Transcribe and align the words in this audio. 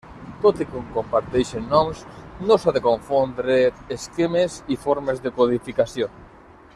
Tot 0.43 0.61
i 0.63 0.65
que 0.69 0.79
comparteixen 0.95 1.67
noms, 1.73 2.01
no 2.47 2.57
s'ha 2.63 2.73
de 2.79 2.83
confondre 2.87 3.59
esquemes 3.99 4.59
i 4.77 4.83
formes 4.87 5.23
de 5.27 5.37
codificació. 5.41 6.11